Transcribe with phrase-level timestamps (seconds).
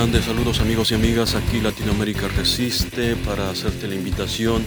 [0.00, 4.64] Grandes saludos amigos y amigas, aquí Latinoamérica Resiste para hacerte la invitación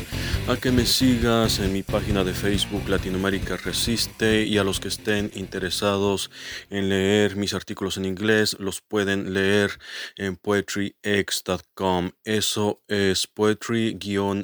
[0.48, 4.90] a que me sigas en mi página de Facebook Latinoamérica Resiste y a los que
[4.90, 6.32] estén interesados
[6.70, 9.72] en leer mis artículos en inglés los pueden leer
[10.18, 12.12] en poetryx.com.
[12.26, 14.42] Eso es poetry-x.com.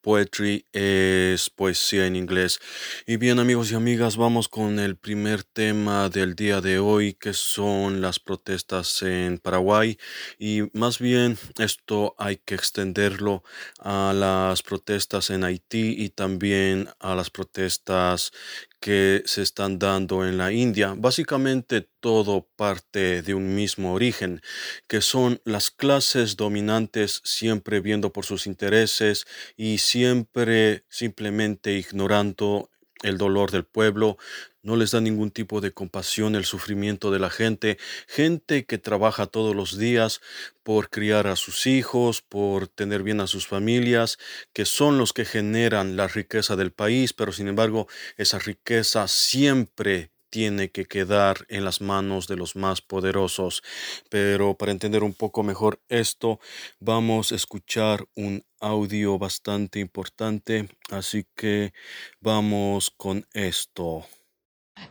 [0.00, 2.58] Poetry es poesía en inglés.
[3.06, 7.32] Y bien amigos y amigas, vamos con el primer tema del día de hoy que
[7.32, 9.98] son las protestas en Paraguay
[10.38, 13.44] y más bien esto hay que extenderlo
[13.84, 18.32] a las protestas en Haití y también a las protestas
[18.80, 20.94] que se están dando en la India.
[20.96, 24.40] Básicamente todo parte de un mismo origen,
[24.88, 32.70] que son las clases dominantes siempre viendo por sus intereses y siempre simplemente ignorando
[33.02, 34.16] el dolor del pueblo,
[34.64, 39.26] no les da ningún tipo de compasión el sufrimiento de la gente, gente que trabaja
[39.26, 40.20] todos los días
[40.64, 44.18] por criar a sus hijos, por tener bien a sus familias,
[44.52, 50.10] que son los que generan la riqueza del país, pero sin embargo esa riqueza siempre
[50.30, 53.62] tiene que quedar en las manos de los más poderosos.
[54.10, 56.40] Pero para entender un poco mejor esto,
[56.80, 61.72] vamos a escuchar un audio bastante importante, así que
[62.20, 64.04] vamos con esto.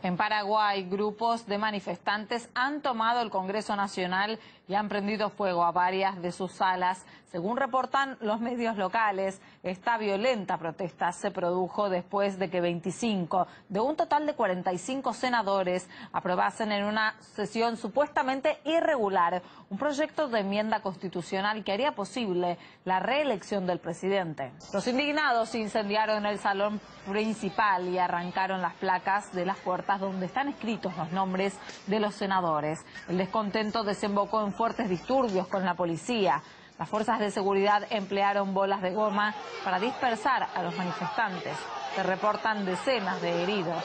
[0.04, 5.72] En Paraguay, grupos de manifestantes han tomado el Congreso Nacional y han prendido fuego a
[5.72, 7.06] varias de sus salas.
[7.34, 13.80] Según reportan los medios locales, esta violenta protesta se produjo después de que 25 de
[13.80, 20.78] un total de 45 senadores aprobasen en una sesión supuestamente irregular un proyecto de enmienda
[20.78, 24.52] constitucional que haría posible la reelección del presidente.
[24.72, 26.80] Los indignados incendiaron el salón
[27.10, 31.58] principal y arrancaron las placas de las puertas donde están escritos los nombres
[31.88, 32.86] de los senadores.
[33.08, 36.40] El descontento desembocó en fuertes disturbios con la policía.
[36.78, 39.32] Las fuerzas de seguridad emplearon bolas de goma
[39.64, 41.56] para dispersar a los manifestantes.
[41.94, 43.82] Se reportan decenas de heridos.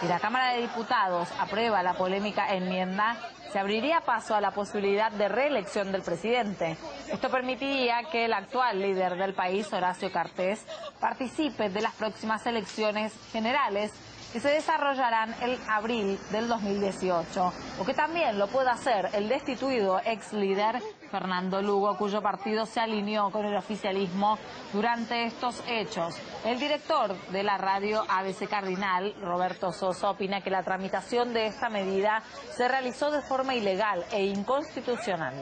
[0.00, 3.16] Si la Cámara de Diputados aprueba la polémica enmienda,
[3.52, 6.76] se abriría paso a la posibilidad de reelección del presidente.
[7.08, 10.66] Esto permitiría que el actual líder del país, Horacio Cartés,
[10.98, 13.92] participe de las próximas elecciones generales
[14.32, 20.00] que se desarrollarán el abril del 2018, o que también lo pueda hacer el destituido
[20.04, 24.38] ex líder Fernando Lugo, cuyo partido se alineó con el oficialismo
[24.72, 26.16] durante estos hechos.
[26.44, 31.68] El director de la radio ABC Cardinal, Roberto Sosa, opina que la tramitación de esta
[31.68, 32.22] medida
[32.56, 35.34] se realizó de forma ilegal e inconstitucional.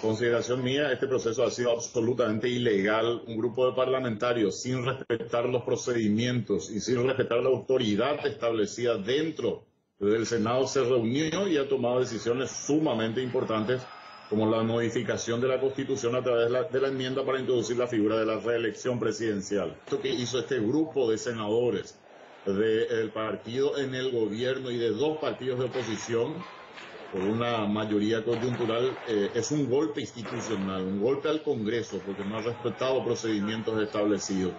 [0.00, 3.22] Consideración mía, este proceso ha sido absolutamente ilegal.
[3.26, 9.64] Un grupo de parlamentarios sin respetar los procedimientos y sin respetar la autoridad establecida dentro
[9.98, 13.82] del Senado se reunió y ha tomado decisiones sumamente importantes
[14.30, 18.16] como la modificación de la Constitución a través de la, enmienda para introducir la figura
[18.16, 19.76] de la reelección presidencial.
[19.84, 22.00] Esto que hizo este grupo de senadores
[22.46, 26.34] del partido en el gobierno y de dos partidos de oposición
[27.10, 32.36] por una mayoría coyuntural eh, es un golpe institucional, un golpe al Congreso, porque no
[32.38, 34.54] ha respetado procedimientos establecidos.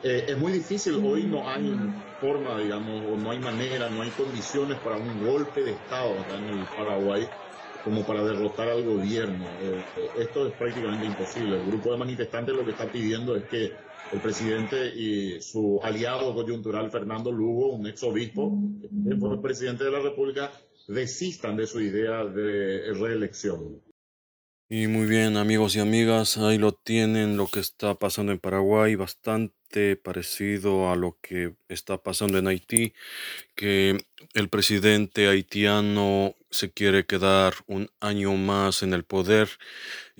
[0.00, 1.76] Eh, es muy difícil, hoy no hay
[2.20, 6.36] forma, digamos, o no hay manera, no hay condiciones para un golpe de Estado acá
[6.36, 7.28] en el Paraguay
[7.82, 9.58] como para derrotar al gobierno.
[9.60, 11.56] Eh, esto es prácticamente imposible.
[11.56, 13.72] El grupo de manifestantes lo que está pidiendo es que
[14.10, 18.56] el presidente y su aliado coyuntural Fernando Lugo, un ex obispo,
[19.04, 20.52] que fue el presidente de la República,
[20.88, 23.82] desistan de su idea de reelección.
[24.70, 28.96] Y muy bien, amigos y amigas, ahí lo tienen lo que está pasando en Paraguay,
[28.96, 32.92] bastante parecido a lo que está pasando en Haití,
[33.54, 33.98] que
[34.34, 39.48] el presidente haitiano se quiere quedar un año más en el poder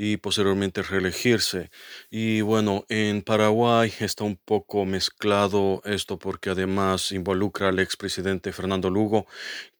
[0.01, 1.71] y posteriormente reelegirse.
[2.09, 8.91] Y bueno, en Paraguay está un poco mezclado esto porque además involucra al expresidente Fernando
[8.91, 9.27] Lugo,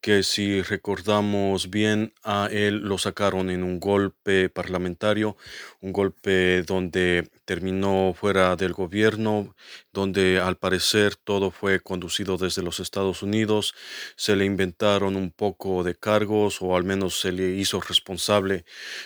[0.01, 5.37] que si recordamos bien a él lo sacaron en un golpe parlamentario,
[5.81, 9.55] un golpe donde terminó fuera del gobierno,
[9.93, 13.73] donde al parecer todo fue conducido desde los Estados Unidos,
[14.17, 18.65] se le inventaron un poco de cargos o al menos se le hizo responsable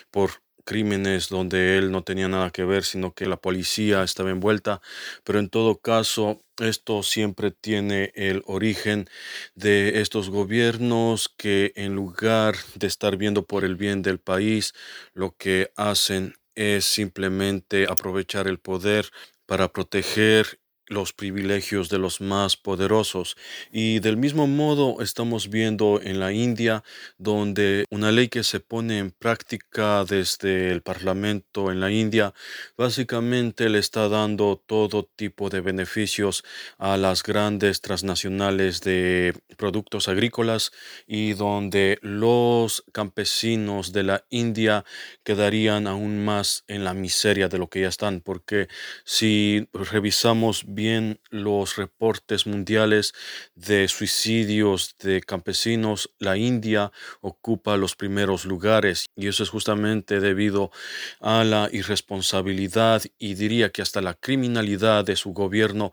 [0.09, 4.81] por crímenes donde él no tenía nada que ver, sino que la policía estaba envuelta,
[5.23, 9.07] pero en todo caso esto siempre tiene el origen
[9.55, 14.73] de estos gobiernos que en lugar de estar viendo por el bien del país,
[15.13, 19.09] lo que hacen es simplemente aprovechar el poder
[19.45, 23.37] para proteger los privilegios de los más poderosos.
[23.71, 26.83] Y del mismo modo estamos viendo en la India,
[27.17, 32.33] donde una ley que se pone en práctica desde el Parlamento en la India,
[32.77, 36.43] básicamente le está dando todo tipo de beneficios
[36.77, 40.71] a las grandes transnacionales de productos agrícolas
[41.07, 44.85] y donde los campesinos de la India
[45.23, 48.67] quedarían aún más en la miseria de lo que ya están, porque
[49.05, 53.13] si revisamos bien los reportes mundiales
[53.55, 56.91] de suicidios de campesinos, la India
[57.21, 60.71] ocupa los primeros lugares y eso es justamente debido
[61.19, 65.91] a la irresponsabilidad y diría que hasta la criminalidad de su gobierno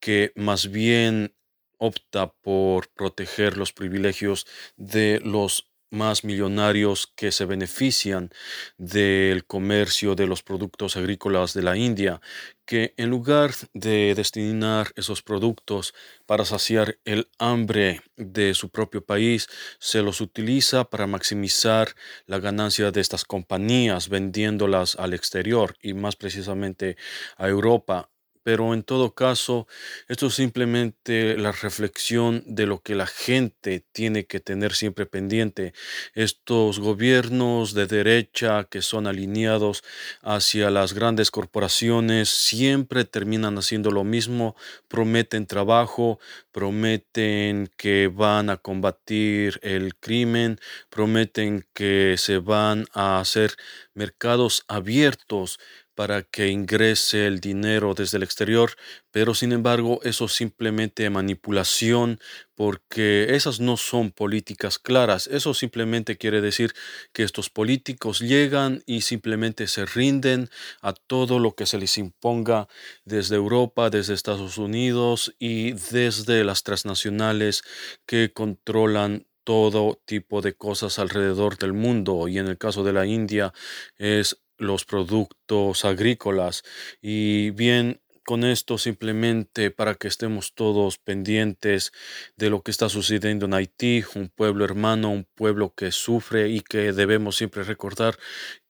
[0.00, 1.34] que más bien
[1.78, 4.46] opta por proteger los privilegios
[4.76, 8.30] de los más millonarios que se benefician
[8.78, 12.20] del comercio de los productos agrícolas de la India,
[12.64, 15.92] que en lugar de destinar esos productos
[16.26, 19.48] para saciar el hambre de su propio país,
[19.78, 21.94] se los utiliza para maximizar
[22.26, 26.96] la ganancia de estas compañías vendiéndolas al exterior y más precisamente
[27.36, 28.10] a Europa
[28.50, 29.68] pero en todo caso,
[30.08, 35.72] esto es simplemente la reflexión de lo que la gente tiene que tener siempre pendiente.
[36.14, 39.84] Estos gobiernos de derecha que son alineados
[40.20, 44.56] hacia las grandes corporaciones siempre terminan haciendo lo mismo,
[44.88, 46.18] prometen trabajo,
[46.50, 50.58] prometen que van a combatir el crimen,
[50.88, 53.52] prometen que se van a hacer
[53.94, 55.60] mercados abiertos
[56.00, 58.72] para que ingrese el dinero desde el exterior,
[59.10, 62.18] pero sin embargo eso es simplemente manipulación
[62.54, 65.26] porque esas no son políticas claras.
[65.26, 66.72] Eso simplemente quiere decir
[67.12, 70.48] que estos políticos llegan y simplemente se rinden
[70.80, 72.66] a todo lo que se les imponga
[73.04, 77.62] desde Europa, desde Estados Unidos y desde las transnacionales
[78.06, 83.06] que controlan todo tipo de cosas alrededor del mundo y en el caso de la
[83.06, 83.52] India
[83.98, 86.62] es los productos agrícolas.
[87.00, 91.92] Y bien, con esto simplemente para que estemos todos pendientes
[92.36, 96.60] de lo que está sucediendo en Haití, un pueblo hermano, un pueblo que sufre y
[96.60, 98.16] que debemos siempre recordar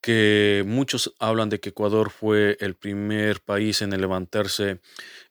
[0.00, 4.80] que muchos hablan de que Ecuador fue el primer país en levantarse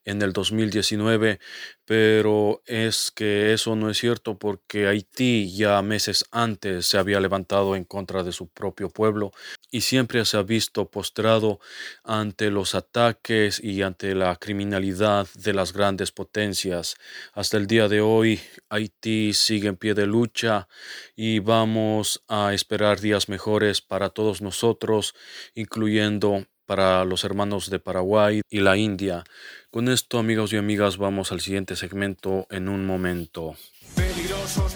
[0.05, 1.39] en el 2019,
[1.85, 7.75] pero es que eso no es cierto porque Haití ya meses antes se había levantado
[7.75, 9.31] en contra de su propio pueblo
[9.71, 11.59] y siempre se ha visto postrado
[12.03, 16.95] ante los ataques y ante la criminalidad de las grandes potencias.
[17.33, 18.39] Hasta el día de hoy
[18.69, 20.67] Haití sigue en pie de lucha
[21.15, 25.13] y vamos a esperar días mejores para todos nosotros,
[25.55, 29.23] incluyendo para los hermanos de Paraguay y la India.
[29.71, 33.55] Con esto, amigos y amigas, vamos al siguiente segmento en un momento.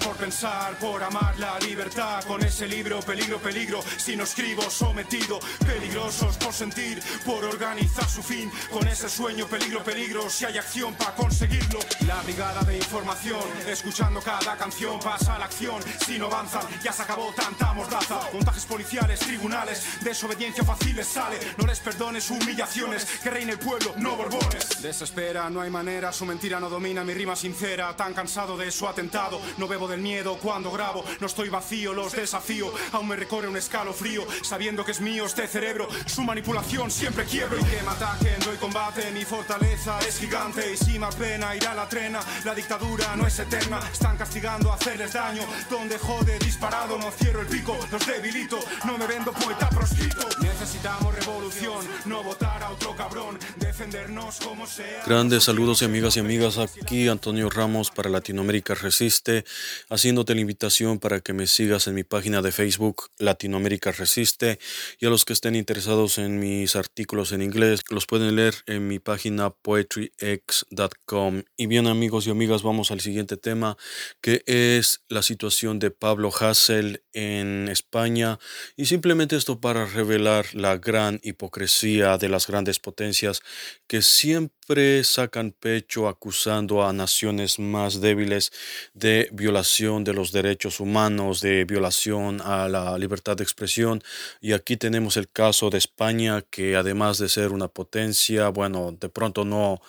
[0.03, 2.23] Por pensar, por amar la libertad.
[2.25, 5.39] Con ese libro, peligro, peligro, si no escribo sometido.
[5.65, 8.51] Peligrosos por sentir, por organizar su fin.
[8.71, 11.79] Con ese sueño, peligro, peligro, si hay acción para conseguirlo.
[12.05, 15.81] La brigada de información, escuchando cada canción, pasa la acción.
[16.05, 18.19] Si no avanzan, ya se acabó tanta mordaza.
[18.33, 21.39] Montajes policiales, tribunales, desobediencia fácil sale.
[21.57, 24.81] No les perdones humillaciones, que reine el pueblo, no borbones.
[24.81, 27.95] Desespera, no hay manera, su mentira no domina mi rima sincera.
[27.95, 31.03] Tan cansado de su atentado, no bebo del miedo cuando grabo.
[31.19, 32.71] No estoy vacío, los desafío.
[32.91, 35.87] Aún me recorre un escalofrío, sabiendo que es mío este cerebro.
[36.05, 37.59] Su manipulación siempre quiebro.
[37.59, 39.11] Y que me ataquen, doy combate.
[39.11, 42.21] Mi fortaleza es gigante y si me pena irá la trena.
[42.45, 45.43] La dictadura no es eterna, están castigando a hacerles daño.
[45.69, 48.59] Donde jode disparado, no cierro el pico, los debilito.
[48.85, 50.27] No me vendo poeta proscrito.
[50.41, 53.37] Necesitamos revolución, no votar a otro cabrón.
[53.57, 54.63] Defendernos como
[55.05, 59.42] Grandes saludos y amigas y amigas, aquí Antonio Ramos para Latinoamérica Resiste,
[59.89, 64.59] haciéndote la invitación para que me sigas en mi página de Facebook Latinoamérica Resiste
[64.99, 68.87] y a los que estén interesados en mis artículos en inglés los pueden leer en
[68.87, 71.43] mi página poetryx.com.
[71.57, 73.77] Y bien amigos y amigas, vamos al siguiente tema
[74.21, 78.39] que es la situación de Pablo Hassel en España
[78.75, 83.41] y simplemente esto para revelar la gran hipocresía de las grandes potencias
[83.87, 88.51] que siempre sacan pecho acusando a naciones más débiles
[88.93, 94.01] de violación de los derechos humanos, de violación a la libertad de expresión.
[94.41, 99.09] Y aquí tenemos el caso de España, que además de ser una potencia, bueno, de
[99.09, 99.81] pronto no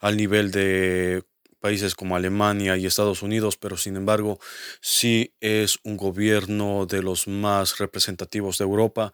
[0.00, 1.24] al nivel de
[1.62, 4.38] países como Alemania y Estados Unidos, pero sin embargo
[4.80, 9.12] sí es un gobierno de los más representativos de Europa,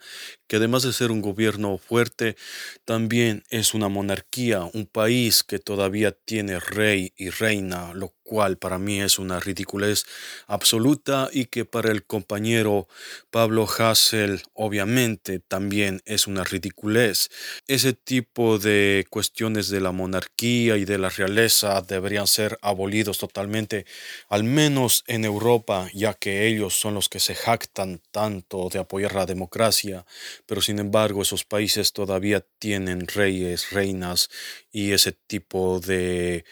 [0.49, 2.37] que además de ser un gobierno fuerte,
[2.85, 8.79] también es una monarquía, un país que todavía tiene rey y reina, lo cual para
[8.79, 10.05] mí es una ridiculez
[10.47, 12.87] absoluta y que para el compañero
[13.31, 17.31] Pablo Hassel obviamente también es una ridiculez.
[17.67, 23.87] Ese tipo de cuestiones de la monarquía y de la realeza deberían ser abolidos totalmente,
[24.29, 29.15] al menos en Europa, ya que ellos son los que se jactan tanto de apoyar
[29.15, 30.05] la democracia,
[30.45, 34.29] pero sin embargo esos países todavía tienen reyes, reinas
[34.71, 36.45] y ese tipo de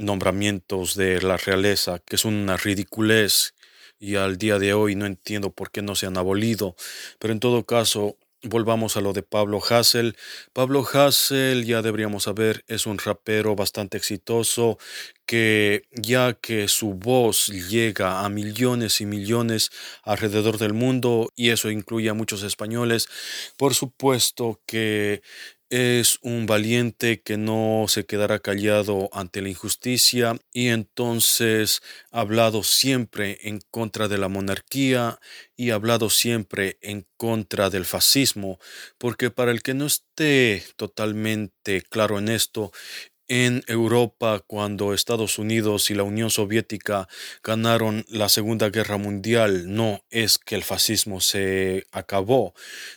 [0.00, 3.54] nombramientos de la realeza, que es una ridiculez
[3.98, 6.74] y al día de hoy no entiendo por qué no se han abolido.
[7.18, 10.16] Pero en todo caso, volvamos a lo de Pablo Hassel.
[10.52, 14.78] Pablo Hassel, ya deberíamos saber, es un rapero bastante exitoso
[15.26, 19.70] que ya que su voz llega a millones y millones
[20.02, 23.08] alrededor del mundo y eso incluye a muchos españoles,
[23.56, 25.22] por supuesto que
[25.70, 32.62] es un valiente que no se quedará callado ante la injusticia y entonces ha hablado
[32.64, 35.20] siempre en contra de la monarquía
[35.56, 38.58] y ha hablado siempre en contra del fascismo,
[38.98, 42.72] porque para el que no esté totalmente claro en esto,
[43.30, 47.08] en Europa cuando Estados Unidos y la Unión Soviética
[47.44, 49.72] ganaron la Segunda Guerra Mundial.
[49.72, 52.54] No es que el fascismo se acabó.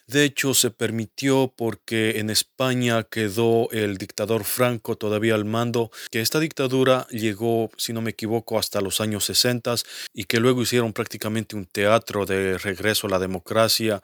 [0.07, 6.21] De hecho, se permitió porque en España quedó el dictador Franco todavía al mando, que
[6.21, 9.75] esta dictadura llegó, si no me equivoco, hasta los años 60
[10.13, 14.01] y que luego hicieron prácticamente un teatro de regreso a la democracia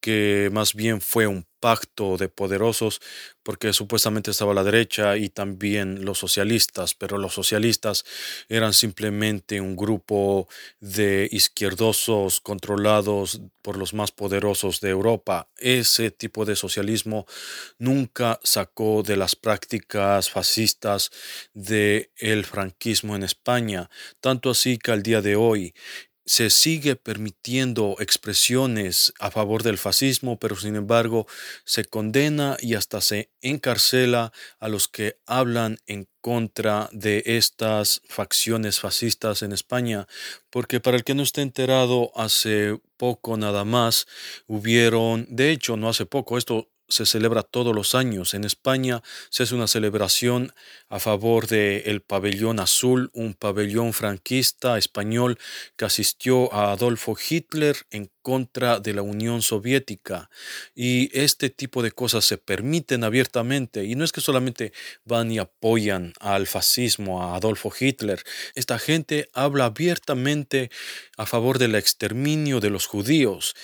[0.00, 3.00] que más bien fue un pacto de poderosos
[3.42, 8.04] porque supuestamente estaba la derecha y también los socialistas, pero los socialistas
[8.48, 10.48] eran simplemente un grupo
[10.80, 15.48] de izquierdosos controlados por los más poderosos de Europa.
[15.56, 17.26] Ese tipo de socialismo
[17.78, 21.10] nunca sacó de las prácticas fascistas
[21.54, 23.88] del el franquismo en España,
[24.20, 25.74] tanto así que al día de hoy
[26.28, 31.26] se sigue permitiendo expresiones a favor del fascismo, pero sin embargo
[31.64, 34.30] se condena y hasta se encarcela
[34.60, 40.06] a los que hablan en contra de estas facciones fascistas en España,
[40.50, 44.06] porque para el que no esté enterado, hace poco nada más
[44.46, 48.34] hubieron, de hecho no hace poco, esto se celebra todos los años.
[48.34, 50.52] En España se hace una celebración
[50.88, 55.38] a favor del el pabellón azul, un pabellón franquista español
[55.76, 60.28] que asistió a Adolfo Hitler en contra de la Unión Soviética.
[60.74, 63.84] Y este tipo de cosas se permiten abiertamente.
[63.84, 64.72] Y no es que solamente
[65.04, 68.22] van y apoyan al fascismo, a Adolfo Hitler.
[68.54, 70.70] Esta gente habla abiertamente
[71.16, 73.54] a favor del exterminio de los judíos.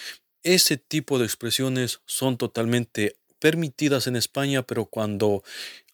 [0.44, 5.42] Ese tipo de expresiones son totalmente permitidas en España, pero cuando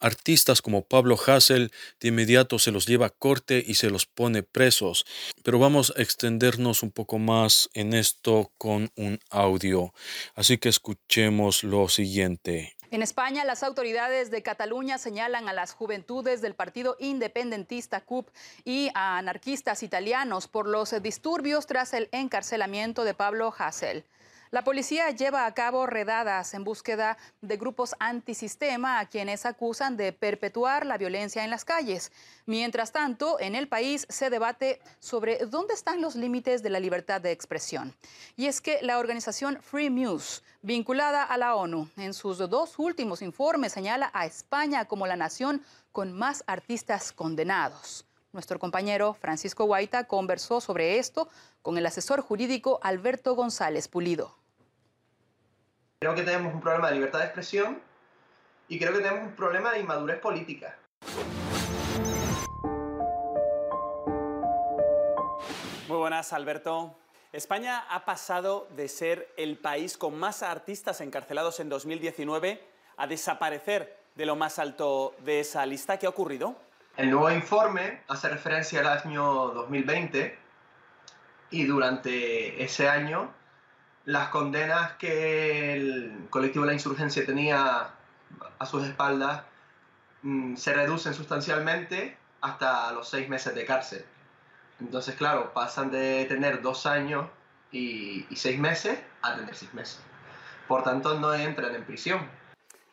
[0.00, 4.42] artistas como Pablo Hassel de inmediato se los lleva a corte y se los pone
[4.42, 5.06] presos.
[5.44, 9.94] Pero vamos a extendernos un poco más en esto con un audio.
[10.34, 12.76] Así que escuchemos lo siguiente.
[12.90, 18.28] En España, las autoridades de Cataluña señalan a las juventudes del partido independentista CUP
[18.64, 24.04] y a anarquistas italianos por los disturbios tras el encarcelamiento de Pablo Hassel.
[24.52, 30.12] La policía lleva a cabo redadas en búsqueda de grupos antisistema a quienes acusan de
[30.12, 32.10] perpetuar la violencia en las calles.
[32.46, 37.20] Mientras tanto, en el país se debate sobre dónde están los límites de la libertad
[37.20, 37.94] de expresión.
[38.36, 43.22] Y es que la organización Free News, vinculada a la ONU, en sus dos últimos
[43.22, 48.04] informes señala a España como la nación con más artistas condenados.
[48.32, 51.28] Nuestro compañero Francisco Guaita conversó sobre esto
[51.62, 54.39] con el asesor jurídico Alberto González Pulido.
[56.02, 57.78] Creo que tenemos un problema de libertad de expresión
[58.68, 60.78] y creo que tenemos un problema de inmadurez política.
[65.88, 66.96] Muy buenas, Alberto.
[67.34, 72.66] España ha pasado de ser el país con más artistas encarcelados en 2019
[72.96, 75.98] a desaparecer de lo más alto de esa lista.
[75.98, 76.56] ¿Qué ha ocurrido?
[76.96, 80.38] El nuevo informe hace referencia al año 2020
[81.50, 83.34] y durante ese año
[84.04, 87.90] las condenas que el colectivo de la insurgencia tenía
[88.58, 89.42] a sus espaldas
[90.22, 94.04] mm, se reducen sustancialmente hasta los seis meses de cárcel.
[94.80, 97.26] Entonces, claro, pasan de tener dos años
[97.70, 100.00] y, y seis meses a tener seis meses.
[100.66, 102.30] Por tanto, no entran en prisión.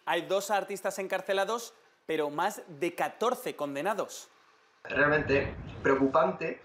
[0.05, 1.73] Hay dos artistas encarcelados,
[2.05, 4.29] pero más de 14 condenados.
[4.83, 6.61] realmente preocupante.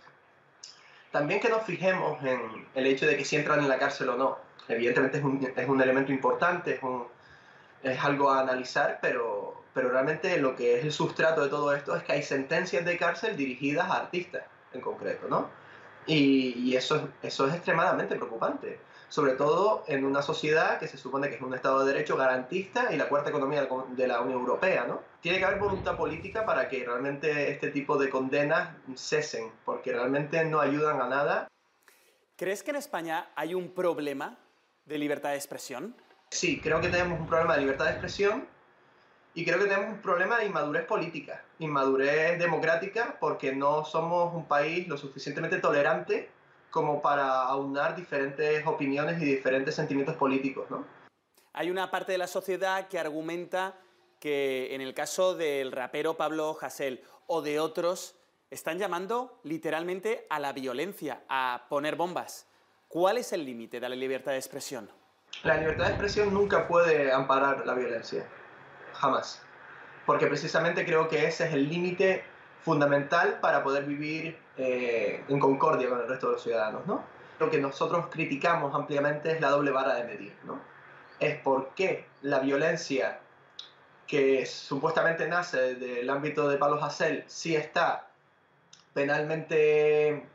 [1.12, 4.16] También que nos fijemos en el hecho de que si entran en la cárcel o
[4.16, 4.38] no.
[4.68, 7.06] Evidentemente es un, es un elemento importante, es, un,
[7.82, 11.94] es algo a analizar, pero, pero realmente lo que es el sustrato de todo esto
[11.94, 15.48] es que hay sentencias de cárcel dirigidas a artistas en concreto, ¿no?
[16.06, 21.34] Y, eso, eso es extremadamente preocupante sobre todo en una sociedad que se supone que
[21.34, 25.02] es un Estado de Derecho garantista y la cuarta economía de la Unión Europea, ¿no?
[25.22, 30.44] Tiene que haber voluntad política para que realmente este tipo de condenas cesen, porque realmente
[30.44, 31.48] no ayudan a nada.
[32.36, 34.36] ¿Crees que en España hay un problema
[34.84, 35.94] de libertad de expresión?
[36.30, 38.48] Sí, creo que tenemos un problema de libertad de expresión
[39.32, 44.46] y creo que tenemos un problema de inmadurez política, inmadurez democrática, porque no somos un
[44.46, 46.30] país lo suficientemente tolerante
[46.72, 50.84] como para aunar diferentes opiniones y diferentes sentimientos políticos, ¿no?
[51.52, 53.78] Hay una parte de la sociedad que argumenta
[54.22, 58.14] que en el caso del rapero Pablo Hasél o de otros
[58.52, 62.46] están llamando literalmente a la violencia, a poner bombas.
[62.86, 64.88] ¿Cuál es el límite de la libertad de expresión?
[65.42, 68.24] La libertad de expresión nunca puede amparar la violencia,
[68.92, 69.42] jamás.
[70.06, 72.22] Porque precisamente creo que ese es el límite
[72.60, 77.02] fundamental para poder vivir eh, en concordia con el resto de los ciudadanos, ¿no?
[77.40, 80.60] Lo que nosotros criticamos ampliamente es la doble vara de medir, ¿no?
[81.18, 83.21] Es por qué la violencia
[84.12, 88.10] que supuestamente nace del ámbito de Palos Hasél sí está
[88.92, 90.26] penalmente,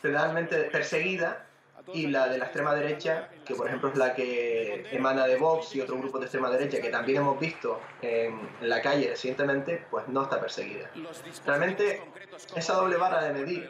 [0.00, 1.46] penalmente perseguida
[1.92, 5.74] y la de la extrema derecha, que por ejemplo es la que emana de Vox
[5.74, 10.06] y otro grupo de extrema derecha que también hemos visto en, la calle recientemente, pues
[10.06, 10.88] no está perseguida.
[11.44, 12.00] Realmente
[12.54, 13.68] esa doble vara de medir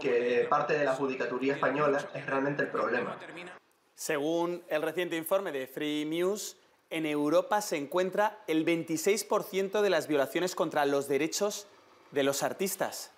[0.00, 3.16] que parte de la judicaturía española es realmente el problema.
[3.94, 6.56] Según el reciente informe de Free News,
[6.90, 11.66] en Europa se encuentra el 26% de las violaciones contra los derechos
[12.12, 13.12] de los artistas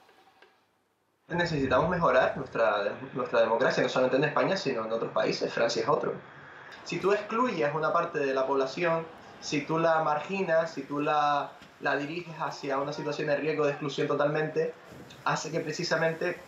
[1.36, 5.52] necesitamos mejorar nuestra, nuestra democracia, no solamente en España, sino en otros países.
[5.52, 6.14] Francia es otro.
[6.84, 9.06] Si tú excluyes una parte de la población,
[9.40, 13.72] si tú la marginas, si tú la, la diriges hacia una situación de riesgo de
[13.72, 14.74] exclusión totalmente,
[15.24, 16.38] hace que precisamente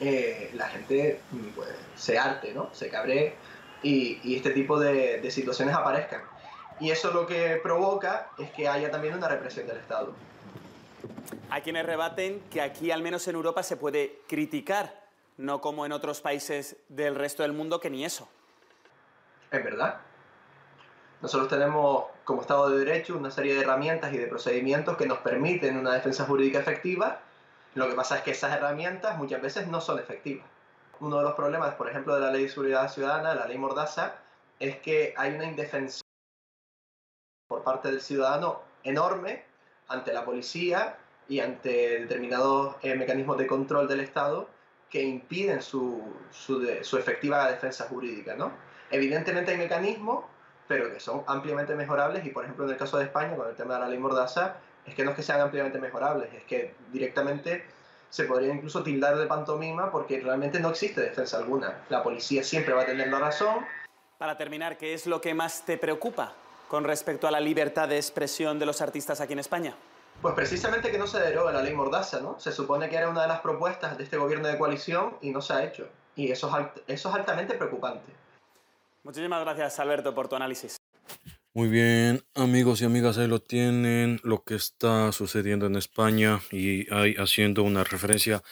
[0.00, 1.20] eh, la gente
[1.54, 2.70] pues, se arte, ¿no?
[2.72, 3.34] se cabree
[3.82, 6.22] y, este tipo de, de situaciones aparezcan.
[6.78, 10.12] Y eso lo que provoca es que haya también una represión del Estado.
[11.50, 15.04] Hay quienes rebaten que aquí, al menos en Europa, se puede criticar,
[15.38, 18.28] no como en otros países del resto del mundo que ni eso.
[19.50, 20.00] Es verdad.
[21.22, 25.18] Nosotros tenemos como Estado de Derecho una serie de herramientas y de procedimientos que nos
[25.18, 27.20] permiten una defensa jurídica efectiva.
[27.74, 30.46] Lo que pasa es que esas herramientas muchas veces no son efectivas.
[31.00, 34.14] Uno de los problemas, por ejemplo, de la Ley de Seguridad Ciudadana, la Ley Mordaza,
[34.58, 36.05] es que hay una indefensión
[37.48, 39.44] por parte del ciudadano enorme
[39.88, 40.96] ante la policía
[41.28, 44.48] y ante determinados eh, mecanismos de control del Estado
[44.90, 48.34] que impiden su, su, su, efectiva defensa jurídica.
[48.36, 48.52] ¿no?
[48.90, 50.24] Evidentemente hay mecanismos,
[50.68, 53.56] pero que son ampliamente mejorables y, por ejemplo, en el caso de España, con el
[53.56, 56.74] tema de la ley Mordaza, es que no es que sean ampliamente mejorables, es que
[56.92, 57.64] directamente
[58.08, 61.84] se podría incluso tildar de pantomima porque realmente no existe defensa alguna.
[61.88, 63.66] La policía siempre va a tener la razón.
[64.18, 66.34] Para terminar, ¿qué es lo que más te preocupa
[66.68, 69.74] con respecto a la libertad de expresión de los artistas aquí en España?
[70.22, 72.40] Pues precisamente que no se deroga la ley Mordaza, ¿no?
[72.40, 75.42] Se supone que era una de las propuestas de este gobierno de coalición y no
[75.42, 75.88] se ha hecho.
[76.16, 78.12] Y eso es, eso es altamente preocupante.
[79.04, 80.76] Muchísimas gracias, Alberto, por tu análisis.
[81.56, 86.92] Muy bien, amigos y amigas, ahí lo tienen, lo que está sucediendo en España y
[86.92, 88.42] ahí haciendo una referencia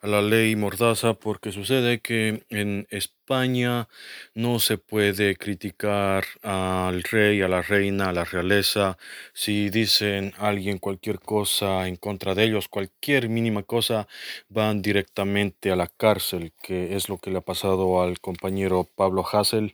[0.00, 3.88] a la ley Mordaza, porque sucede que en España
[4.34, 8.98] no se puede criticar al rey, a la reina, a la realeza,
[9.34, 14.08] si dicen alguien cualquier cosa en contra de ellos, cualquier mínima cosa,
[14.48, 19.24] van directamente a la cárcel, que es lo que le ha pasado al compañero Pablo
[19.24, 19.72] Hassel,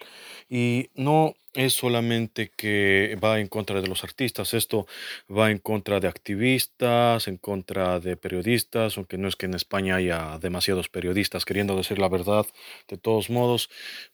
[0.50, 4.86] y no es solamente que va en contra de los artistas, esto
[5.30, 9.96] va en contra de activistas, en contra de periodistas, aunque no es que en España
[9.96, 12.46] haya demasiados periodistas queriendo decir la verdad
[12.88, 13.70] de todos modos,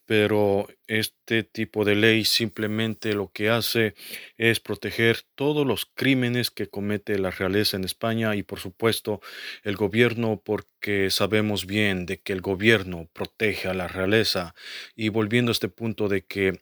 [0.06, 3.94] pero este tipo de ley simplemente lo que hace
[4.36, 9.20] es proteger todos los crímenes que comete la realeza en España y por supuesto
[9.62, 14.54] el gobierno porque sabemos bien de que el gobierno protege a la realeza.
[14.96, 16.58] Y volviendo a este punto de que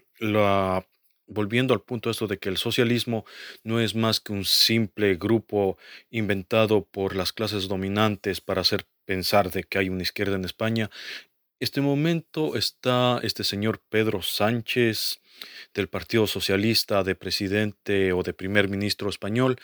[1.27, 3.25] volviendo al punto esto de que el socialismo
[3.63, 5.79] no es más que un simple grupo
[6.11, 10.91] inventado por las clases dominantes para hacer pensar de que hay una izquierda en España,
[11.61, 15.21] este momento está este señor Pedro Sánchez
[15.75, 19.57] del Partido Socialista de presidente o de primer ministro español.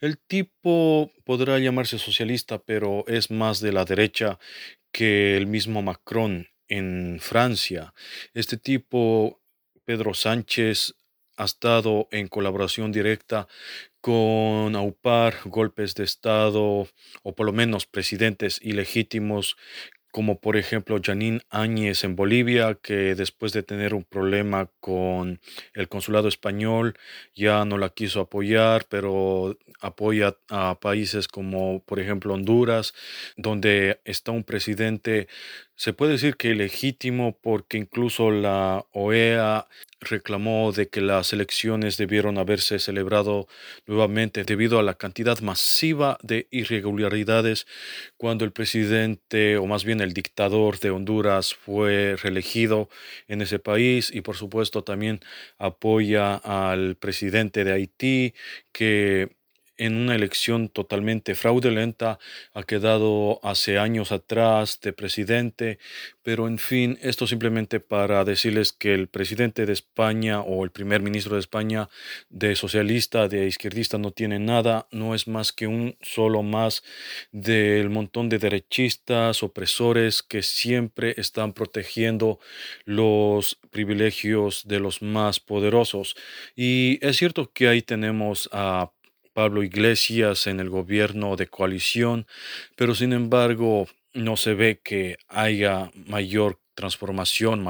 [0.00, 4.38] El tipo podrá llamarse socialista, pero es más de la derecha
[4.92, 7.92] que el mismo Macron en Francia.
[8.32, 9.41] Este tipo,
[9.84, 10.94] Pedro Sánchez,
[11.36, 13.48] ha estado en colaboración directa
[14.00, 16.86] con aupar golpes de Estado
[17.22, 19.56] o por lo menos presidentes ilegítimos
[20.12, 25.40] como por ejemplo Janine Áñez en Bolivia, que después de tener un problema con
[25.72, 26.94] el consulado español
[27.34, 32.92] ya no la quiso apoyar, pero apoya a países como por ejemplo Honduras,
[33.38, 35.28] donde está un presidente
[35.82, 39.66] se puede decir que legítimo porque incluso la OEA
[39.98, 43.48] reclamó de que las elecciones debieron haberse celebrado
[43.86, 47.66] nuevamente debido a la cantidad masiva de irregularidades
[48.16, 52.88] cuando el presidente o más bien el dictador de Honduras fue reelegido
[53.26, 55.18] en ese país y por supuesto también
[55.58, 58.34] apoya al presidente de Haití
[58.70, 59.30] que
[59.82, 62.20] en una elección totalmente fraudulenta,
[62.54, 65.80] ha quedado hace años atrás de presidente,
[66.22, 71.02] pero en fin, esto simplemente para decirles que el presidente de España o el primer
[71.02, 71.88] ministro de España
[72.30, 76.84] de socialista, de izquierdista, no tiene nada, no es más que un solo más
[77.32, 82.38] del montón de derechistas, opresores que siempre están protegiendo
[82.84, 86.14] los privilegios de los más poderosos.
[86.54, 88.92] Y es cierto que ahí tenemos a
[89.32, 92.26] Pablo Iglesias en el gobierno de coalición,
[92.76, 97.62] pero sin embargo no se ve que haya mayor transformación,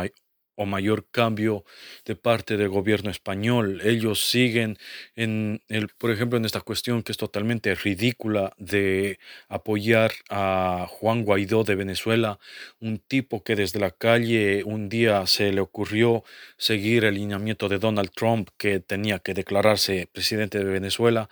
[0.62, 1.64] o mayor cambio
[2.05, 3.81] de parte del gobierno español.
[3.85, 4.79] Ellos siguen
[5.16, 11.25] en el, por ejemplo, en esta cuestión que es totalmente ridícula de apoyar a Juan
[11.25, 12.38] Guaidó de Venezuela,
[12.81, 16.25] un tipo que desde la calle un día se le ocurrió
[16.57, 21.29] seguir el lineamiento de Donald Trump que tenía que declararse presidente de Venezuela.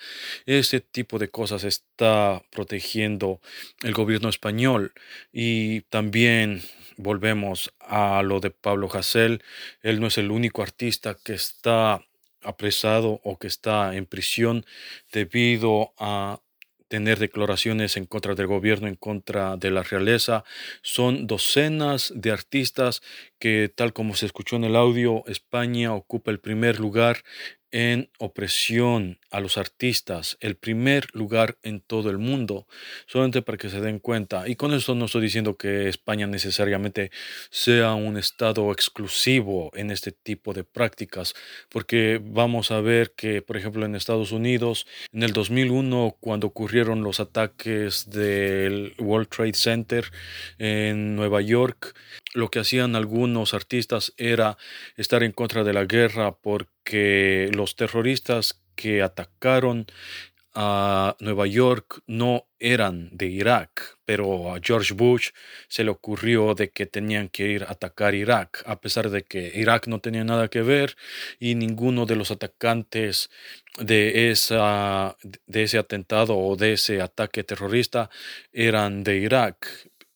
[0.47, 3.41] Ese tipo de cosas está protegiendo
[3.83, 4.93] el gobierno español
[5.33, 6.63] y también
[7.01, 9.43] volvemos a lo de Pablo Hasél.
[9.83, 12.05] Él no es el único artista que está
[12.43, 14.65] apresado o que está en prisión
[15.13, 16.41] debido a
[16.89, 20.43] tener declaraciones en contra del gobierno, en contra de la realeza.
[20.83, 23.01] Son docenas de artistas
[23.39, 27.23] que, tal como se escuchó en el audio, España ocupa el primer lugar
[27.73, 32.67] en opresión a los artistas, el primer lugar en todo el mundo,
[33.07, 34.49] solamente para que se den cuenta.
[34.49, 37.11] Y con esto no estoy diciendo que España necesariamente
[37.51, 41.35] sea un estado exclusivo en este tipo de prácticas,
[41.69, 47.03] porque vamos a ver que, por ejemplo, en Estados Unidos, en el 2001, cuando ocurrieron
[47.03, 50.11] los ataques del World Trade Center
[50.59, 51.95] en Nueva York,
[52.35, 54.57] lo que hacían algunos artistas era
[54.97, 56.80] estar en contra de la guerra porque
[57.53, 59.87] los terroristas que atacaron
[60.55, 65.31] a Nueva York no eran de Irak, pero a George Bush
[65.69, 69.53] se le ocurrió de que tenían que ir a atacar Irak, a pesar de que
[69.55, 70.97] Irak no tenía nada que ver
[71.39, 73.31] y ninguno de los atacantes
[73.79, 75.17] de, esa,
[75.47, 78.11] de ese atentado o de ese ataque terrorista
[78.53, 79.67] eran de Irak.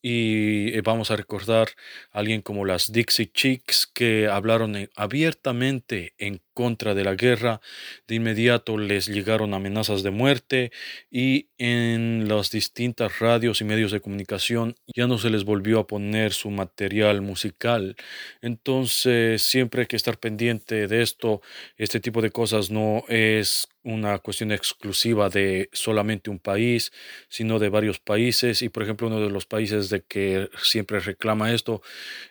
[0.01, 1.69] Y eh, vamos a recordar
[2.11, 7.61] a alguien como las Dixie Chicks que hablaron abiertamente en contra de la guerra,
[8.07, 10.71] de inmediato les llegaron amenazas de muerte
[11.11, 15.87] y en las distintas radios y medios de comunicación ya no se les volvió a
[15.87, 17.95] poner su material musical.
[18.41, 21.41] Entonces siempre hay que estar pendiente de esto.
[21.77, 26.91] Este tipo de cosas no es una cuestión exclusiva de solamente un país,
[27.29, 28.61] sino de varios países.
[28.61, 31.81] Y por ejemplo, uno de los países de que siempre reclama esto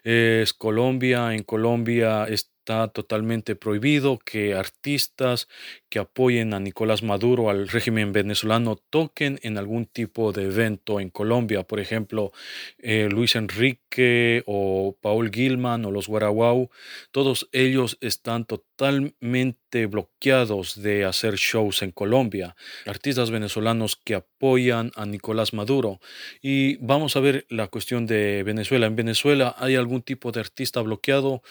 [0.02, 1.34] es Colombia.
[1.34, 2.26] En Colombia
[2.64, 5.48] está totalmente prohibido que artistas
[5.90, 11.10] que apoyen a Nicolás Maduro, al régimen venezolano, toquen en algún tipo de evento en
[11.10, 11.64] Colombia.
[11.64, 12.32] Por ejemplo,
[12.78, 16.70] eh, Luis Enrique o Paul Gilman o los Guaraguau,
[17.12, 22.56] todos ellos están totalmente bloqueados de hacer shows en Colombia.
[22.86, 26.00] Artistas venezolanos que apoyan a Nicolás Maduro.
[26.40, 28.86] Y vamos a ver la cuestión de Venezuela.
[28.86, 31.42] En Venezuela hay algún tipo de artista bloqueado.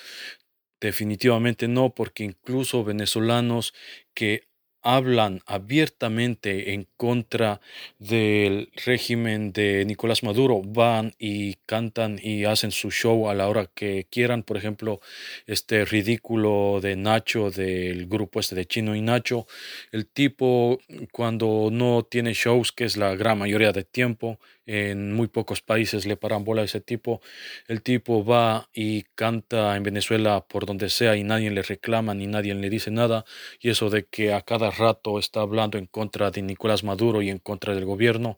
[0.84, 3.74] Definitivamente no, porque incluso venezolanos
[4.13, 4.50] que
[4.84, 7.62] hablan abiertamente en contra
[8.00, 13.69] del régimen de Nicolás Maduro, van y cantan y hacen su show a la hora
[13.74, 14.43] que quieran.
[14.43, 15.00] Por ejemplo,
[15.48, 19.48] este ridículo de Nacho del grupo este de Chino y Nacho,
[19.91, 20.80] el tipo
[21.12, 26.06] cuando no tiene shows, que es la gran mayoría de tiempo, En muy pocos países
[26.06, 27.22] le paran bola a ese tipo.
[27.67, 32.28] El tipo va y canta en Venezuela por donde sea y nadie le reclama ni
[32.28, 33.26] nadie le dice nada.
[33.60, 37.30] Y eso de que a cada rato está hablando en contra de Nicolás Maduro y
[37.30, 38.38] en contra del gobierno.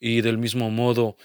[0.00, 1.16] Y del mismo modo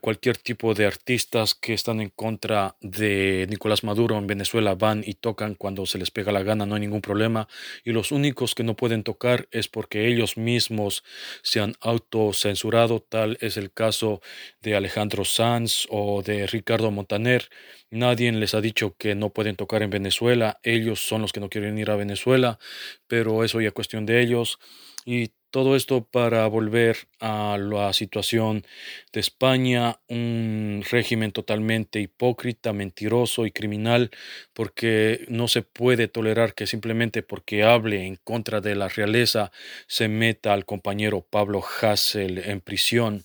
[0.00, 5.14] cualquier tipo de artistas que están en contra de Nicolás Maduro en Venezuela van y
[5.14, 7.48] tocan cuando se les pega la gana, no hay ningún problema.
[7.84, 11.04] Y los únicos que no pueden tocar es porque ellos mismos
[11.42, 14.20] se han autocensurado, tal es el caso
[14.60, 17.48] de Alejandro Sanz o de Ricardo Montaner.
[17.90, 21.48] Nadie les ha dicho que no pueden tocar en Venezuela, ellos son los que no
[21.48, 22.58] quieren ir a Venezuela,
[23.06, 24.58] pero eso ya es cuestión de ellos.
[25.04, 28.66] Y todo esto para volver a la situación
[29.12, 34.10] de España, un régimen totalmente hipócrita, mentiroso y criminal,
[34.52, 39.52] porque no se puede tolerar que simplemente porque hable en contra de la realeza
[39.86, 43.24] se meta al compañero Pablo Hassel en prisión.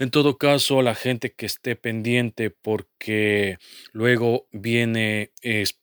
[0.00, 3.58] En todo caso, la gente que esté pendiente porque
[3.92, 5.30] luego viene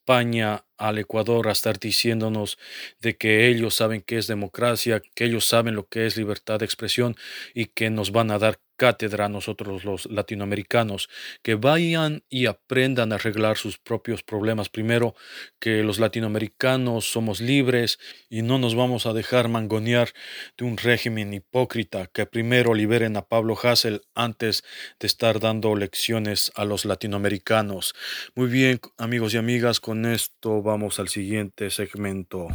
[0.05, 2.59] España al Ecuador a estar diciéndonos
[3.01, 6.65] de que ellos saben qué es democracia, que ellos saben lo que es libertad de
[6.65, 7.15] expresión
[7.55, 11.09] y que nos van a dar cátedra a nosotros los latinoamericanos,
[11.41, 14.69] que vayan y aprendan a arreglar sus propios problemas.
[14.69, 15.15] Primero,
[15.59, 20.09] que los latinoamericanos somos libres y no nos vamos a dejar mangonear
[20.57, 24.63] de un régimen hipócrita, que primero liberen a Pablo Hassel antes
[24.99, 27.95] de estar dando lecciones a los latinoamericanos.
[28.35, 32.47] Muy bien, amigos y amigas, con esto vamos al siguiente segmento.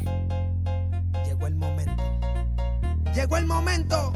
[1.25, 2.03] Llegó el momento.
[3.15, 4.13] Llegó el momento.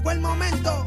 [0.00, 0.86] Llegó el momento,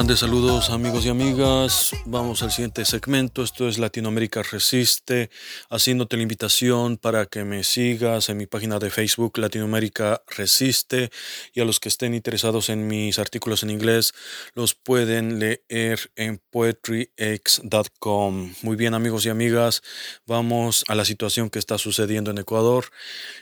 [0.00, 1.90] Grandes saludos amigos y amigas.
[2.12, 3.44] Vamos al siguiente segmento.
[3.44, 5.30] Esto es Latinoamérica Resiste,
[5.68, 11.12] haciéndote la invitación para que me sigas en mi página de Facebook Latinoamérica Resiste
[11.54, 14.12] y a los que estén interesados en mis artículos en inglés
[14.54, 18.54] los pueden leer en poetryx.com.
[18.62, 19.80] Muy bien amigos y amigas,
[20.26, 22.86] vamos a la situación que está sucediendo en Ecuador.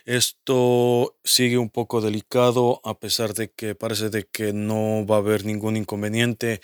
[0.05, 5.21] Esto sigue un poco delicado a pesar de que parece de que no va a
[5.21, 6.61] haber ningún inconveniente,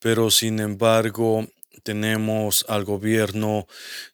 [0.00, 1.41] pero sin embargo
[1.82, 3.66] tenemos al gobierno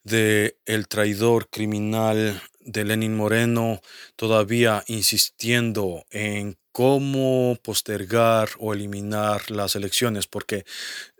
[0.04, 3.80] de el traidor criminal de Lenin Moreno
[4.16, 10.64] todavía insistiendo en cómo postergar o eliminar las elecciones, porque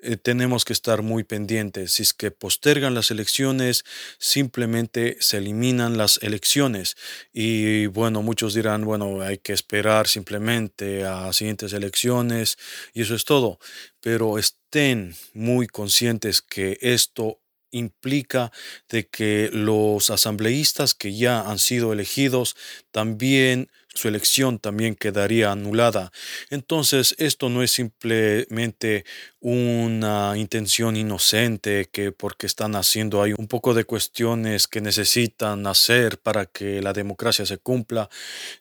[0.01, 1.95] eh, tenemos que estar muy pendientes.
[1.95, 3.85] Si es que postergan las elecciones,
[4.19, 6.97] simplemente se eliminan las elecciones.
[7.33, 12.57] Y bueno, muchos dirán, bueno, hay que esperar simplemente a siguientes elecciones
[12.95, 13.59] y eso es todo.
[14.01, 17.41] Pero estén muy conscientes que esto
[17.73, 18.53] implica
[18.89, 22.55] de que los asambleístas que ya han sido elegidos
[22.93, 26.13] también su elección también quedaría anulada.
[26.51, 29.05] Entonces, esto no es simplemente
[29.41, 36.19] una intención inocente que porque están haciendo hay un poco de cuestiones que necesitan hacer
[36.19, 38.09] para que la democracia se cumpla.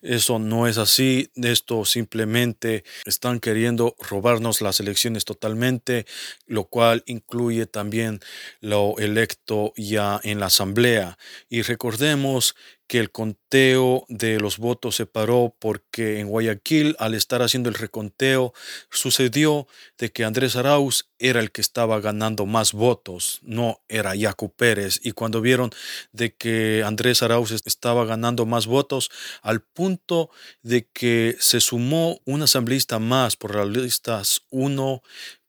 [0.02, 1.30] Eso no es así.
[1.36, 6.06] Esto simplemente están queriendo robarnos las elecciones totalmente,
[6.46, 8.20] lo cual incluye también
[8.60, 11.18] lo electo ya en la asamblea.
[11.48, 12.54] Y recordemos
[12.88, 17.74] que el conteo de los votos se paró porque en Guayaquil, al estar haciendo el
[17.74, 18.54] reconteo,
[18.90, 24.50] sucedió de que Andrés Arauz era el que estaba ganando más votos, no era Yacu
[24.54, 25.00] Pérez.
[25.02, 25.70] Y cuando vieron
[26.12, 29.10] de que Andrés Arauz estaba ganando más votos,
[29.42, 30.30] al punto
[30.62, 35.02] de que se sumó un asambleísta más por las listas 1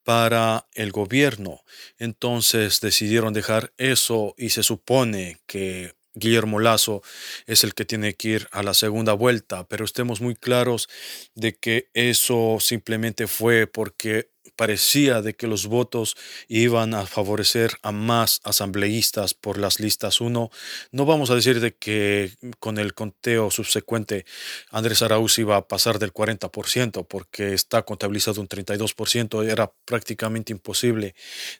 [0.04, 1.62] para el gobierno.
[1.98, 7.02] Entonces decidieron dejar eso y se supone que Guillermo Lazo
[7.46, 10.88] es el que tiene que ir a la segunda vuelta, pero estemos muy claros
[11.34, 16.16] de que eso simplemente fue porque parecía de que los votos
[16.48, 20.50] iban a favorecer a más asambleístas por las listas 1.
[20.92, 24.24] No vamos a decir de que con el conteo subsecuente
[24.70, 29.50] Andrés Arauz iba a pasar del 40% porque está contabilizado un 32%.
[29.50, 31.14] Era prácticamente imposible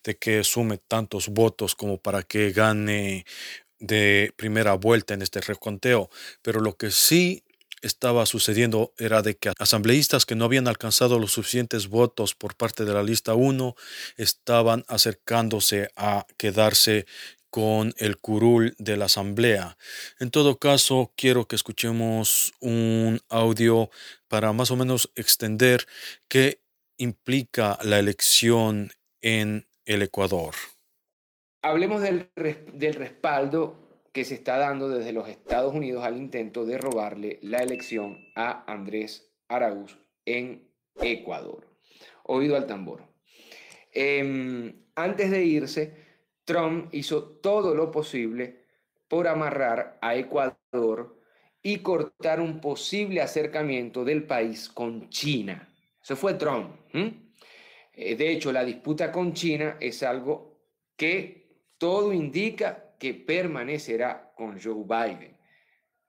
[0.04, 3.24] de que sume tantos votos como para que gane
[3.80, 6.10] de primera vuelta en este reconteo.
[6.42, 7.42] Pero lo que sí
[7.82, 12.84] estaba sucediendo era de que asambleístas que no habían alcanzado los suficientes votos por parte
[12.84, 13.74] de la lista 1
[14.16, 17.06] estaban acercándose a quedarse
[17.50, 19.76] con el curul de la asamblea.
[20.20, 23.90] En todo caso, quiero que escuchemos un audio
[24.28, 25.86] para más o menos extender
[26.28, 26.60] qué
[26.96, 30.54] implica la elección en el Ecuador.
[31.62, 32.30] Hablemos del,
[32.72, 37.58] del respaldo que se está dando desde los Estados Unidos al intento de robarle la
[37.58, 40.68] elección a Andrés Araúz en
[41.00, 41.68] Ecuador.
[42.24, 43.04] Oído al tambor.
[43.92, 45.94] Em, antes de irse,
[46.44, 48.64] Trump hizo todo lo posible
[49.08, 51.20] por amarrar a Ecuador
[51.62, 55.68] y cortar un posible acercamiento del país con China.
[56.02, 56.76] Eso fue Trump.
[56.92, 60.58] Eh, de hecho, la disputa con China es algo
[60.96, 61.39] que
[61.80, 65.38] todo indica que permanecerá con Joe Biden.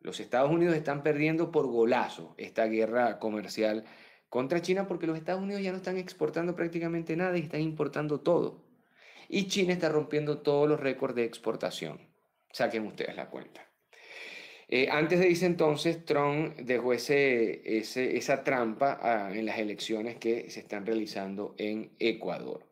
[0.01, 3.85] Los Estados Unidos están perdiendo por golazo esta guerra comercial
[4.27, 8.19] contra China porque los Estados Unidos ya no están exportando prácticamente nada y están importando
[8.19, 8.65] todo.
[9.29, 12.01] Y China está rompiendo todos los récords de exportación.
[12.51, 13.65] Saquen ustedes la cuenta.
[14.67, 20.49] Eh, antes de ese entonces, Trump dejó ese, esa trampa ah, en las elecciones que
[20.49, 22.67] se están realizando en Ecuador.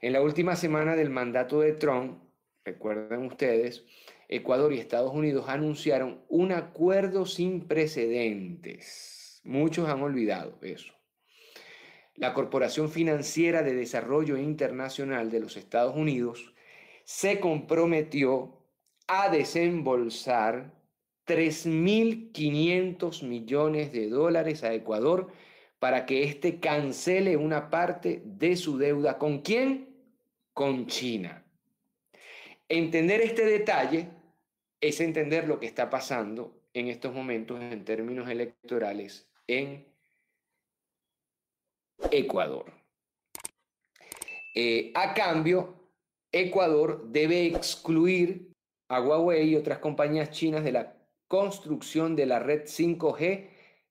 [0.00, 2.23] En la última semana del mandato de Trump,
[2.64, 3.84] recuerden ustedes,
[4.28, 9.40] Ecuador y Estados Unidos anunciaron un acuerdo sin precedentes.
[9.44, 10.92] Muchos han olvidado eso.
[12.16, 16.54] La Corporación Financiera de Desarrollo Internacional de los Estados Unidos
[17.04, 18.58] se comprometió
[19.06, 20.72] a desembolsar
[21.26, 25.30] 3.500 millones de dólares a Ecuador
[25.78, 29.18] para que éste cancele una parte de su deuda.
[29.18, 29.90] ¿Con quién?
[30.54, 31.43] Con China.
[32.68, 34.08] Entender este detalle
[34.80, 39.86] es entender lo que está pasando en estos momentos en términos electorales en
[42.10, 42.72] Ecuador.
[44.54, 45.74] Eh, a cambio,
[46.32, 48.52] Ecuador debe excluir
[48.88, 50.96] a Huawei y otras compañías chinas de la
[51.28, 53.48] construcción de la red 5G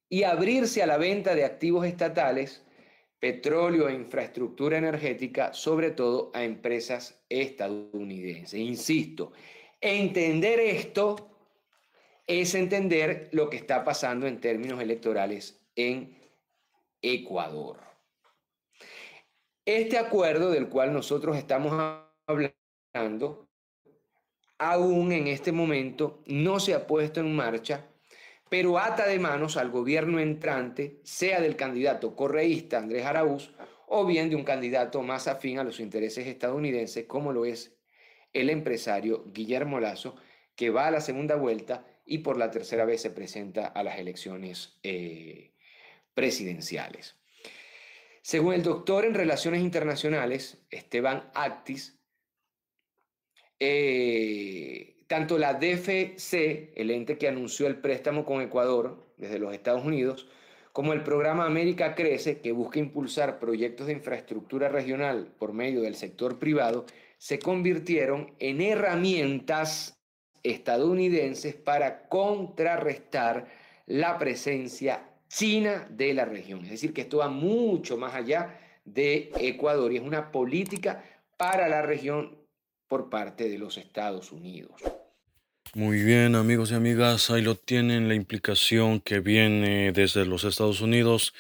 [0.09, 2.63] y abrirse a la venta de activos estatales
[3.23, 8.59] petróleo e infraestructura energética, sobre todo a empresas estadounidenses.
[8.59, 9.31] Insisto,
[9.79, 11.29] entender esto
[12.27, 16.19] es entender lo que está pasando en términos electorales en
[17.01, 17.79] Ecuador.
[19.63, 21.71] Este acuerdo del cual nosotros estamos
[22.27, 23.47] hablando,
[24.57, 27.87] aún en este momento no se ha puesto en marcha
[28.53, 33.51] pero ata de manos al gobierno entrante, sea del candidato correísta Andrés Araúz
[33.87, 37.75] o bien de un candidato más afín a los intereses estadounidenses, como lo es
[38.31, 40.17] el empresario Guillermo Lazo,
[40.55, 43.97] que va a la segunda vuelta y por la tercera vez se presenta a las
[43.97, 45.55] elecciones eh,
[46.13, 47.15] presidenciales.
[48.21, 51.97] Según el doctor en Relaciones Internacionales, Esteban Actis,
[53.59, 54.72] eh,
[55.13, 60.27] tanto la DFC, el ente que anunció el préstamo con Ecuador desde los Estados Unidos,
[60.71, 65.93] como el programa América Crece, que busca impulsar proyectos de infraestructura regional por medio del
[65.93, 66.87] sector privado,
[67.19, 70.01] se convirtieron en herramientas
[70.41, 73.45] estadounidenses para contrarrestar
[73.85, 76.63] la presencia china de la región.
[76.63, 81.03] Es decir, que esto va mucho más allá de Ecuador y es una política
[81.37, 82.35] para la región
[82.87, 84.81] por parte de los Estados Unidos.
[85.75, 90.81] Muy bien, amigos y amigas, ahí lo tienen la implicación que viene desde los Estados
[90.81, 91.33] Unidos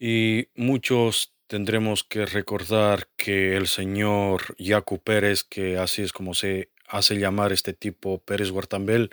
[0.00, 6.72] y muchos tendremos que recordar que el señor Yacu Pérez, que así es como se
[6.88, 9.10] hace llamar este tipo Pérez Guartambel,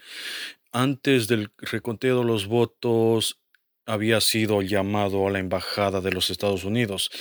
[0.71, 3.39] antes del reconteo de los votos
[3.85, 7.11] había sido llamado a la embajada de los Estados Unidos.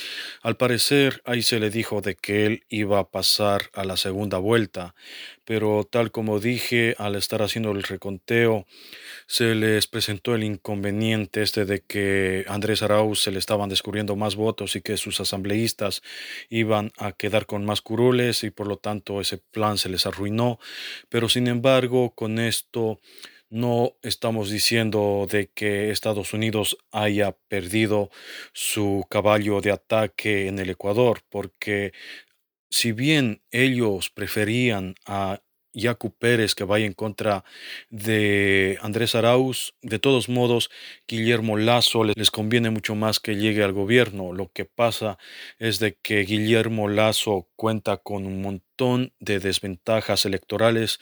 [0.41, 4.37] Al parecer, ahí se le dijo de que él iba a pasar a la segunda
[4.37, 4.95] vuelta,
[5.45, 8.65] pero tal como dije, al estar haciendo el reconteo,
[9.27, 14.35] se les presentó el inconveniente este de que Andrés Arauz se le estaban descubriendo más
[14.35, 16.01] votos y que sus asambleístas
[16.49, 20.59] iban a quedar con más curules y por lo tanto ese plan se les arruinó.
[21.09, 22.99] Pero sin embargo, con esto
[23.53, 28.09] no estamos diciendo de que Estados Unidos haya perdido
[28.51, 31.93] su caballo de ataque en el Ecuador, porque
[32.71, 35.41] si bien ellos preferían a
[35.73, 37.43] Yacu Pérez que vaya en contra
[37.89, 39.75] de Andrés Arauz.
[39.81, 40.69] De todos modos,
[41.07, 44.33] Guillermo Lazo les conviene mucho más que llegue al gobierno.
[44.33, 45.17] Lo que pasa
[45.59, 50.99] es de que Guillermo Lazo cuenta con un montón de desventajas electorales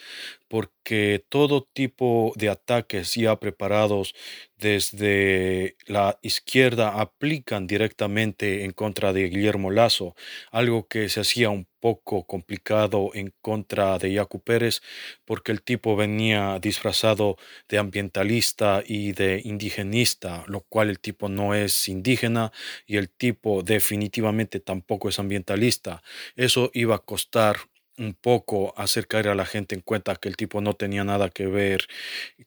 [0.48, 4.14] porque todo tipo de ataques ya preparados
[4.58, 10.16] desde la izquierda aplican directamente en contra de Guillermo Lazo,
[10.52, 14.82] algo que se hacía un poco complicado en contra de Yacu Pérez
[15.26, 17.38] porque el tipo venía disfrazado
[17.70, 22.52] de ambientalista y de indigenista, lo cual el tipo no es indígena
[22.86, 26.04] y el tipo definitivamente tampoco es ambientalista.
[26.36, 27.58] Eso iba a costar
[28.02, 31.30] un poco hacer caer a la gente en cuenta que el tipo no tenía nada
[31.30, 31.88] que ver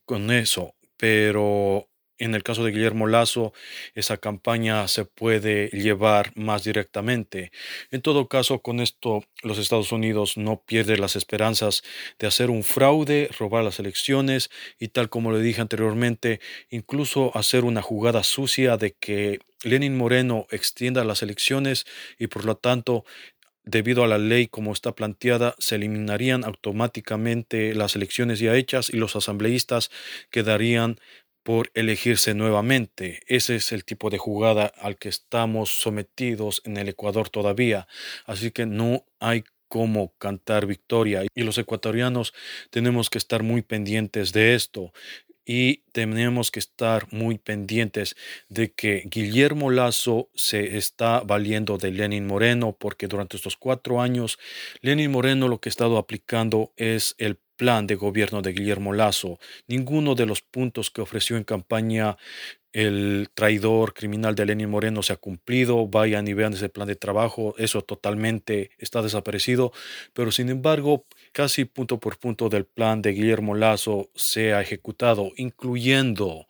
[0.05, 1.89] con eso, pero
[2.19, 3.53] en el caso de Guillermo Lazo,
[3.95, 7.51] esa campaña se puede llevar más directamente.
[7.91, 11.83] En todo caso, con esto los Estados Unidos no pierden las esperanzas
[12.19, 16.41] de hacer un fraude, robar las elecciones y tal como le dije anteriormente,
[16.71, 21.87] incluso hacer una jugada sucia de que Lenin Moreno extienda las elecciones
[22.19, 23.05] y por lo tanto
[23.65, 28.97] debido a la ley como está planteada, se eliminarían automáticamente las elecciones ya hechas y
[28.97, 29.91] los asambleístas
[30.31, 30.99] quedarían
[31.43, 33.21] por elegirse nuevamente.
[33.27, 37.87] Ese es el tipo de jugada al que estamos sometidos en el Ecuador todavía.
[38.25, 41.25] Así que no hay cómo cantar victoria.
[41.35, 42.33] Y los ecuatorianos
[42.71, 44.93] tenemos que estar muy pendientes de esto
[45.45, 48.17] y tenemos que estar muy pendientes
[48.49, 54.39] de que Guillermo Lazo se está valiendo de Lenin Moreno porque durante estos cuatro años
[54.81, 59.39] Lenin Moreno lo que ha estado aplicando es el plan de gobierno de Guillermo Lazo.
[59.69, 62.17] Ninguno de los puntos que ofreció en campaña
[62.73, 66.97] el traidor criminal de Lenin Moreno se ha cumplido, vayan y vean ese plan de
[66.97, 69.73] trabajo, eso totalmente está desaparecido,
[70.13, 75.33] pero sin embargo, casi punto por punto del plan de Guillermo Lazo se ha ejecutado,
[75.37, 76.47] incluyendo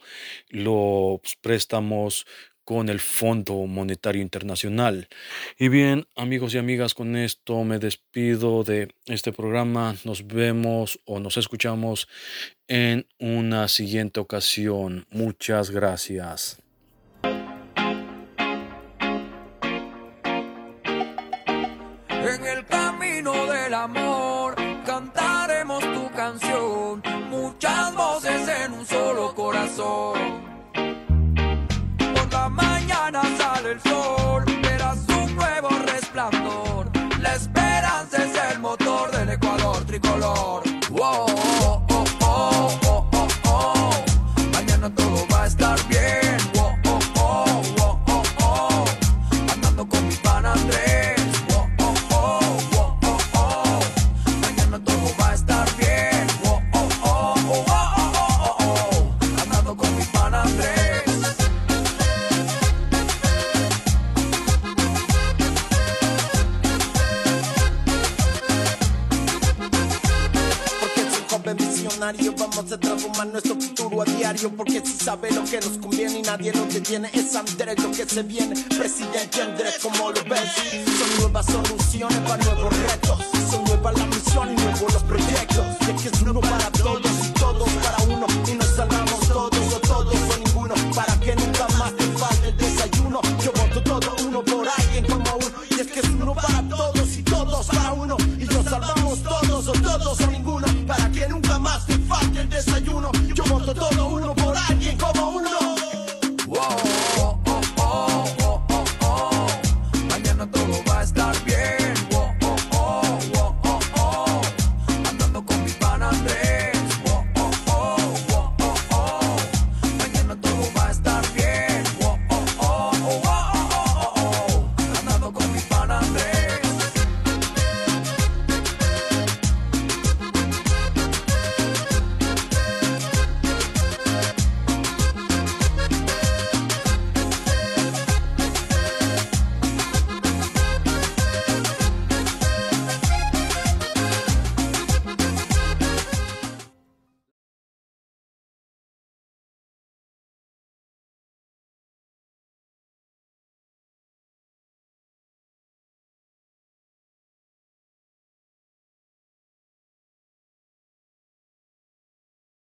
[0.51, 2.26] los préstamos
[2.64, 5.09] con el Fondo Monetario Internacional.
[5.59, 9.97] Y bien, amigos y amigas, con esto me despido de este programa.
[10.05, 12.09] Nos vemos o nos escuchamos
[12.68, 15.07] en una siguiente ocasión.
[15.11, 16.63] Muchas gracias.
[40.01, 40.63] Tricolor.
[77.95, 78.24] Andrés lo